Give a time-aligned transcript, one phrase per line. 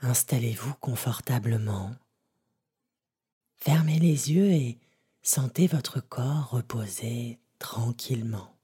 [0.00, 1.96] Installez-vous confortablement.
[3.56, 4.78] Fermez les yeux et
[5.22, 8.54] sentez votre corps reposer tranquillement.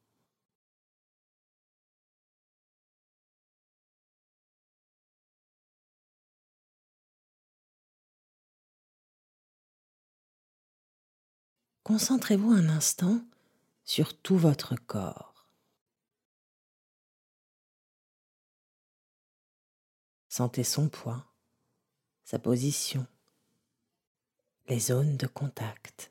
[11.82, 13.20] Concentrez-vous un instant
[13.84, 15.33] sur tout votre corps.
[20.36, 21.24] Sentez son poids,
[22.24, 23.06] sa position,
[24.66, 26.10] les zones de contact.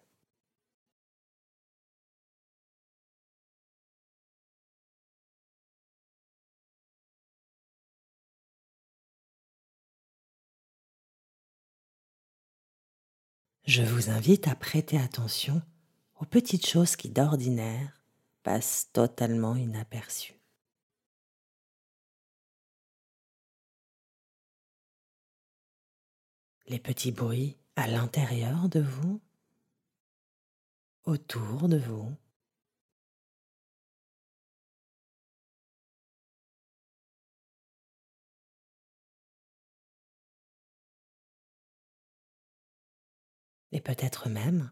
[13.65, 15.61] Je vous invite à prêter attention
[16.21, 18.01] aux petites choses qui d'ordinaire
[18.41, 20.42] passent totalement inaperçues.
[26.67, 29.21] Les petits bruits à l'intérieur de vous,
[31.05, 32.15] autour de vous.
[43.71, 44.71] Et peut-être même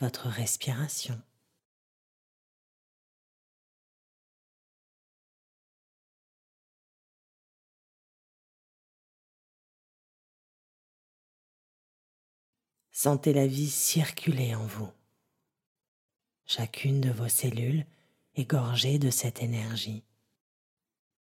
[0.00, 1.22] votre respiration.
[12.98, 14.90] Sentez la vie circuler en vous.
[16.46, 17.84] Chacune de vos cellules
[18.36, 20.02] est gorgée de cette énergie.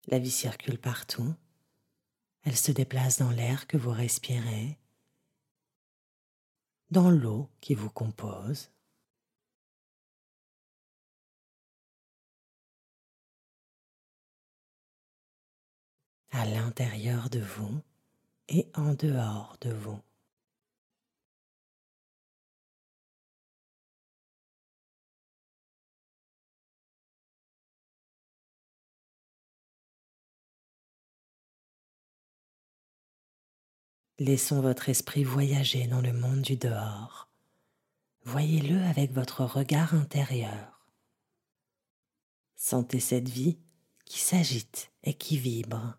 [0.08, 1.34] La vie circule partout.
[2.42, 4.78] Elle se déplace dans l'air que vous respirez,
[6.92, 8.70] dans l'eau qui vous compose.
[16.32, 17.82] à l'intérieur de vous
[18.50, 20.02] et en dehors de vous.
[34.20, 37.30] Laissons votre esprit voyager dans le monde du dehors.
[38.26, 40.88] Voyez-le avec votre regard intérieur.
[42.56, 43.58] Sentez cette vie
[44.06, 45.98] qui s'agite et qui vibre.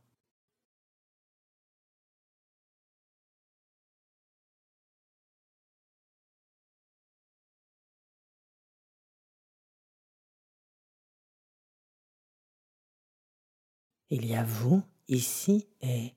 [14.08, 16.14] Il y a vous ici et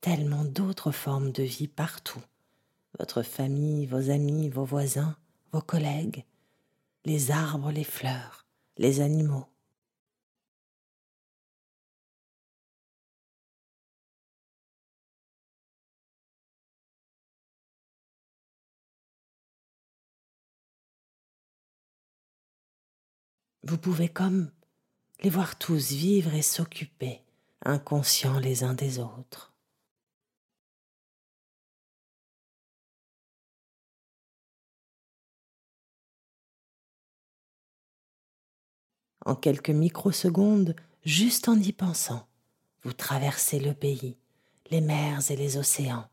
[0.00, 2.22] tellement d'autres formes de vie partout.
[2.98, 5.16] Votre famille, vos amis, vos voisins,
[5.52, 6.24] vos collègues,
[7.04, 8.46] les arbres, les fleurs,
[8.78, 9.46] les animaux.
[23.62, 24.52] Vous pouvez comme
[25.22, 27.22] les voir tous vivre et s'occuper,
[27.64, 29.55] inconscients les uns des autres.
[39.26, 42.28] En quelques microsecondes, juste en y pensant,
[42.84, 44.16] vous traversez le pays,
[44.70, 46.06] les mers et les océans,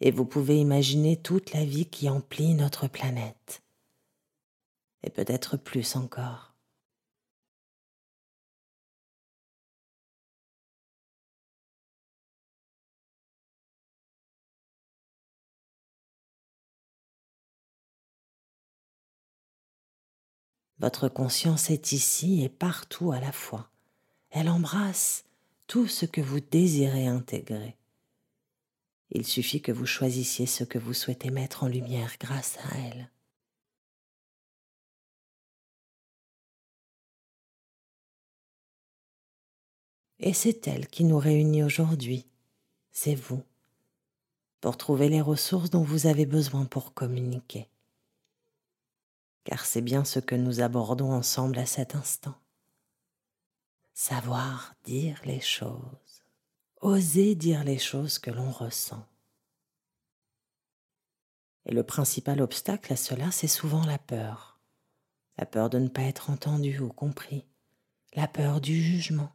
[0.00, 3.62] et vous pouvez imaginer toute la vie qui emplit notre planète,
[5.04, 6.51] et peut-être plus encore.
[20.82, 23.70] Votre conscience est ici et partout à la fois.
[24.30, 25.24] Elle embrasse
[25.68, 27.76] tout ce que vous désirez intégrer.
[29.12, 33.10] Il suffit que vous choisissiez ce que vous souhaitez mettre en lumière grâce à elle.
[40.18, 42.26] Et c'est elle qui nous réunit aujourd'hui,
[42.90, 43.42] c'est vous,
[44.60, 47.68] pour trouver les ressources dont vous avez besoin pour communiquer
[49.44, 52.34] car c'est bien ce que nous abordons ensemble à cet instant.
[53.94, 56.22] Savoir dire les choses,
[56.80, 59.06] oser dire les choses que l'on ressent.
[61.66, 64.60] Et le principal obstacle à cela, c'est souvent la peur.
[65.38, 67.46] La peur de ne pas être entendu ou compris,
[68.14, 69.32] la peur du jugement,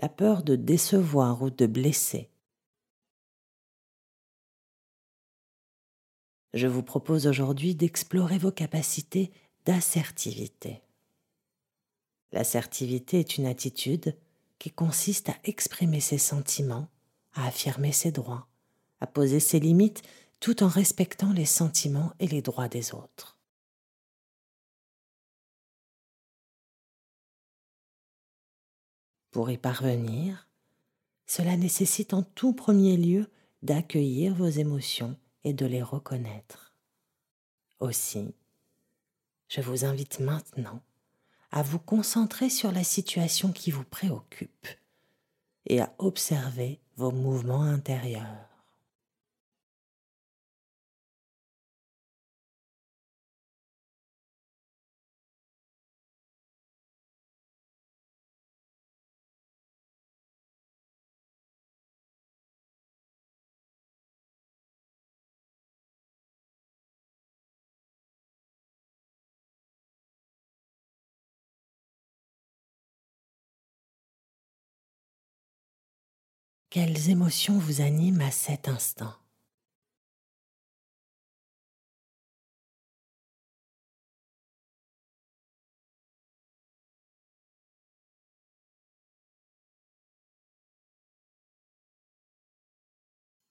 [0.00, 2.30] la peur de décevoir ou de blesser,
[6.54, 9.32] je vous propose aujourd'hui d'explorer vos capacités
[9.64, 10.82] d'assertivité.
[12.32, 14.16] L'assertivité est une attitude
[14.58, 16.88] qui consiste à exprimer ses sentiments,
[17.34, 18.48] à affirmer ses droits,
[19.00, 20.02] à poser ses limites
[20.40, 23.36] tout en respectant les sentiments et les droits des autres.
[29.30, 30.48] Pour y parvenir,
[31.26, 33.28] cela nécessite en tout premier lieu
[33.62, 35.16] d'accueillir vos émotions
[35.52, 36.74] de les reconnaître.
[37.80, 38.34] Aussi,
[39.48, 40.82] je vous invite maintenant
[41.50, 44.66] à vous concentrer sur la situation qui vous préoccupe
[45.66, 48.47] et à observer vos mouvements intérieurs.
[76.70, 79.14] Quelles émotions vous animent à cet instant?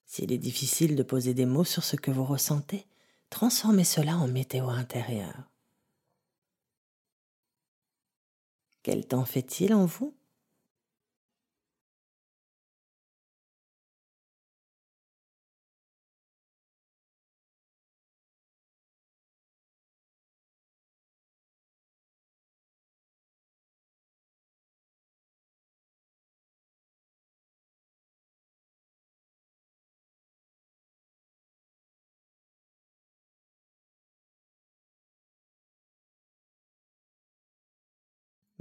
[0.06, 2.88] S'il est difficile de poser des mots sur ce que vous ressentez,
[3.30, 5.52] transformez cela en météo intérieure.
[8.81, 10.17] Quel temps fait-il en vous?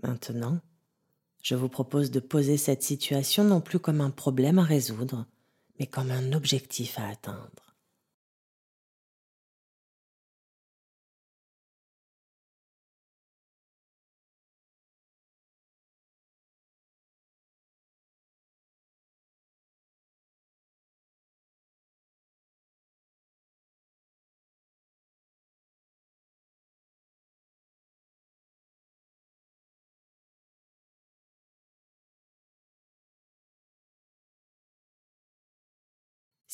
[0.02, 0.60] Maintenant,
[1.42, 5.26] je vous propose de poser cette situation non plus comme un problème à résoudre,
[5.78, 7.65] mais comme un objectif à atteindre.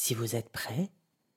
[0.04, 0.90] Si vous êtes prêt,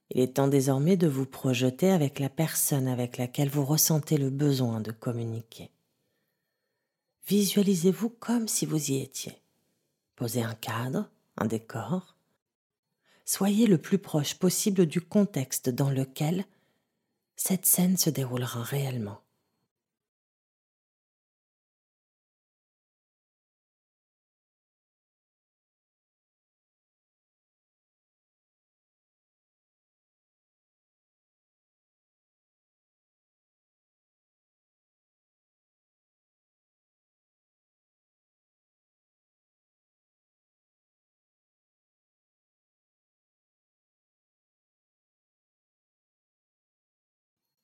[0.09, 4.31] il est temps désormais de vous projeter avec la personne avec laquelle vous ressentez le
[4.31, 5.69] besoin de communiquer.
[7.27, 9.39] Visualisez-vous comme si vous y étiez.
[10.15, 12.17] Posez un cadre, un décor.
[13.23, 16.43] Soyez le plus proche possible du contexte dans lequel
[17.35, 19.21] cette scène se déroulera réellement.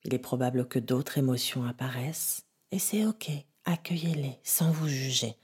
[0.03, 3.29] Il est probable que d'autres émotions apparaissent, et c'est OK,
[3.65, 5.35] accueillez-les sans vous juger.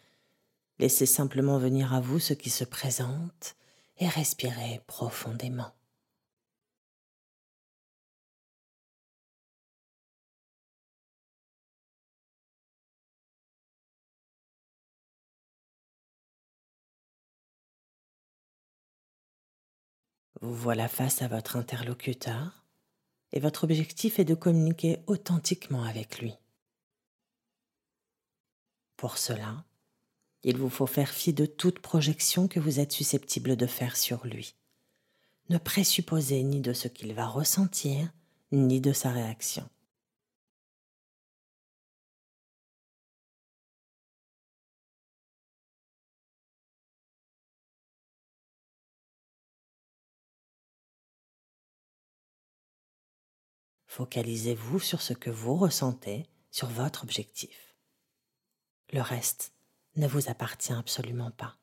[0.80, 3.56] Laissez simplement venir à vous ce qui se présente
[4.00, 5.74] et respirez profondément.
[20.42, 22.67] Vous voilà face à votre interlocuteur
[23.34, 26.34] et votre objectif est de communiquer authentiquement avec lui.
[28.96, 29.66] Pour cela,
[30.44, 34.26] il vous faut faire fi de toute projection que vous êtes susceptible de faire sur
[34.26, 34.56] lui.
[35.50, 38.12] Ne présupposez ni de ce qu'il va ressentir,
[38.52, 39.70] ni de sa réaction.
[53.88, 57.76] Focalisez-vous sur ce que vous ressentez, sur votre objectif.
[58.94, 59.54] Le reste
[59.96, 61.58] ne vous appartient absolument pas.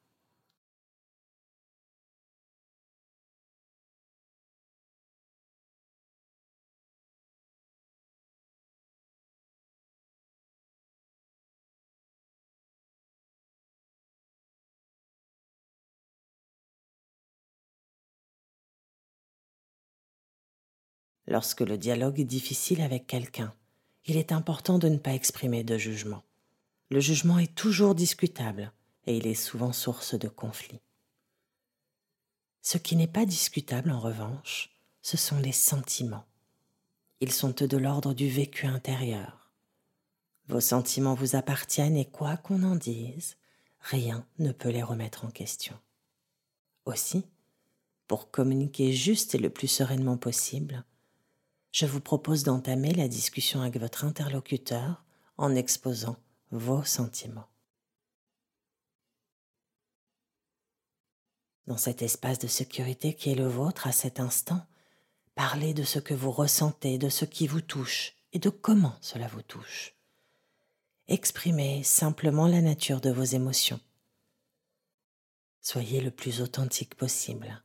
[21.27, 23.55] Lorsque le dialogue est difficile avec quelqu'un,
[24.07, 26.23] il est important de ne pas exprimer de jugement.
[26.91, 28.73] Le jugement est toujours discutable
[29.07, 30.81] et il est souvent source de conflits.
[32.61, 34.71] Ce qui n'est pas discutable en revanche,
[35.03, 36.25] ce sont les sentiments.
[37.21, 39.51] Ils sont de l'ordre du vécu intérieur.
[40.49, 43.37] Vos sentiments vous appartiennent et quoi qu'on en dise,
[43.81, 45.79] rien ne peut les remettre en question.
[46.85, 47.25] Aussi,
[48.09, 50.85] pour communiquer juste et le plus sereinement possible,
[51.75, 55.03] je vous propose d'entamer la discussion avec votre interlocuteur
[55.37, 56.17] en exposant
[56.53, 57.49] vos sentiments.
[61.67, 64.65] Dans cet espace de sécurité qui est le vôtre à cet instant,
[65.35, 69.27] parlez de ce que vous ressentez, de ce qui vous touche et de comment cela
[69.27, 69.97] vous touche.
[71.09, 73.81] Exprimez simplement la nature de vos émotions.
[75.61, 77.65] Soyez le plus authentique possible.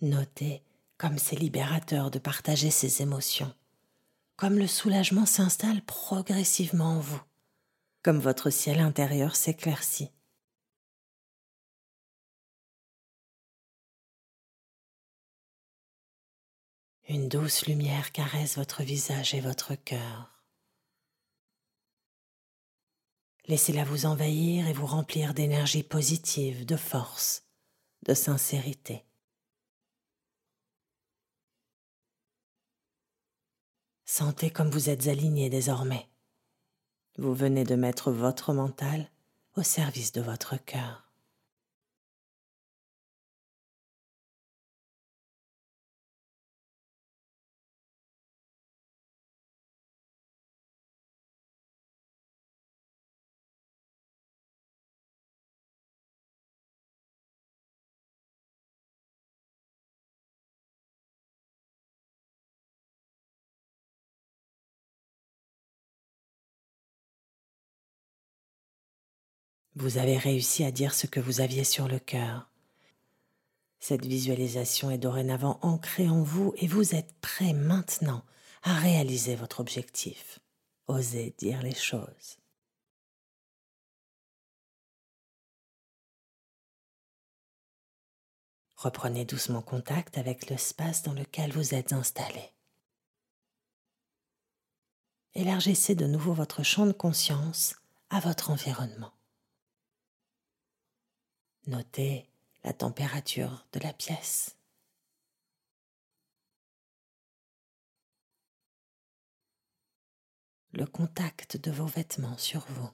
[0.00, 0.62] Notez
[0.96, 3.54] comme c'est libérateur de partager ses émotions,
[4.36, 7.22] comme le soulagement s'installe progressivement en vous,
[8.02, 10.10] comme votre ciel intérieur s'éclaircit.
[17.08, 20.44] Une douce lumière caresse votre visage et votre cœur.
[23.46, 27.44] Laissez-la vous envahir et vous remplir d'énergie positive, de force,
[28.06, 29.07] de sincérité.
[34.10, 36.08] Sentez comme vous êtes aligné désormais.
[37.18, 39.10] Vous venez de mettre votre mental
[39.54, 41.07] au service de votre cœur.
[69.80, 72.50] Vous avez réussi à dire ce que vous aviez sur le cœur.
[73.78, 78.24] Cette visualisation est dorénavant ancrée en vous et vous êtes prêt maintenant
[78.64, 80.40] à réaliser votre objectif.
[80.88, 82.38] Osez dire les choses.
[88.74, 92.52] Reprenez doucement contact avec l'espace dans lequel vous êtes installé.
[95.34, 97.76] Élargissez de nouveau votre champ de conscience
[98.10, 99.12] à votre environnement.
[101.68, 102.26] Notez
[102.64, 104.56] la température de la pièce.
[110.72, 112.88] Le contact de vos vêtements sur vous.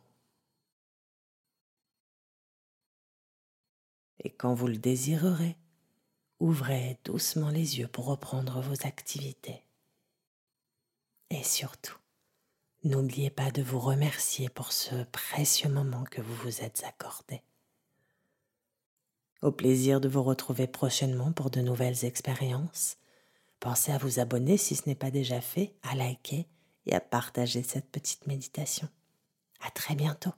[4.24, 5.56] Et quand vous le désirerez,
[6.40, 9.62] ouvrez doucement les yeux pour reprendre vos activités.
[11.30, 11.98] Et surtout,
[12.82, 17.40] n'oubliez pas de vous remercier pour ce précieux moment que vous vous êtes accordé.
[19.44, 22.96] Au plaisir de vous retrouver prochainement pour de nouvelles expériences.
[23.60, 26.46] Pensez à vous abonner si ce n'est pas déjà fait, à liker
[26.86, 28.88] et à partager cette petite méditation.
[29.60, 30.32] À très bientôt.